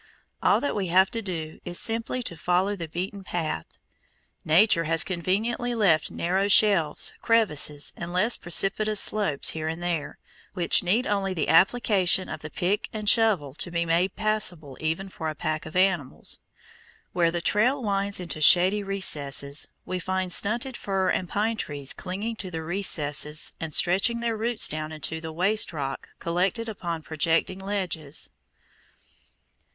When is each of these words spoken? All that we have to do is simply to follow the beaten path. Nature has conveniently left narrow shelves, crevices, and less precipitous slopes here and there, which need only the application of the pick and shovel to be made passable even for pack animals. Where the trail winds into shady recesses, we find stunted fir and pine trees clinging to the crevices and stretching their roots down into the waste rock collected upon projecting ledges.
All 0.41 0.59
that 0.61 0.75
we 0.75 0.87
have 0.87 1.11
to 1.11 1.21
do 1.21 1.59
is 1.63 1.77
simply 1.79 2.23
to 2.23 2.35
follow 2.35 2.75
the 2.75 2.87
beaten 2.87 3.23
path. 3.23 3.67
Nature 4.43 4.85
has 4.85 5.03
conveniently 5.03 5.75
left 5.75 6.09
narrow 6.09 6.47
shelves, 6.47 7.13
crevices, 7.21 7.93
and 7.95 8.11
less 8.11 8.35
precipitous 8.35 8.99
slopes 8.99 9.51
here 9.51 9.67
and 9.67 9.83
there, 9.83 10.17
which 10.55 10.81
need 10.81 11.05
only 11.05 11.35
the 11.35 11.49
application 11.49 12.29
of 12.29 12.41
the 12.41 12.49
pick 12.49 12.89
and 12.91 13.07
shovel 13.11 13.53
to 13.53 13.69
be 13.69 13.85
made 13.85 14.15
passable 14.15 14.75
even 14.81 15.07
for 15.07 15.31
pack 15.35 15.67
animals. 15.75 16.39
Where 17.13 17.29
the 17.29 17.39
trail 17.39 17.79
winds 17.83 18.19
into 18.19 18.41
shady 18.41 18.81
recesses, 18.81 19.67
we 19.85 19.99
find 19.99 20.31
stunted 20.31 20.75
fir 20.77 21.09
and 21.11 21.29
pine 21.29 21.57
trees 21.57 21.93
clinging 21.93 22.37
to 22.37 22.49
the 22.49 22.57
crevices 22.61 23.53
and 23.59 23.71
stretching 23.71 24.19
their 24.19 24.35
roots 24.35 24.67
down 24.67 24.91
into 24.91 25.21
the 25.21 25.31
waste 25.31 25.71
rock 25.71 26.09
collected 26.19 26.67
upon 26.67 27.03
projecting 27.03 27.59
ledges. 27.59 28.31